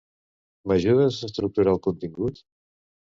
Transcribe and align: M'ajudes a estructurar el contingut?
M'ajudes 0.71 1.19
a 1.21 1.29
estructurar 1.31 1.75
el 1.77 1.81
contingut? 1.89 2.43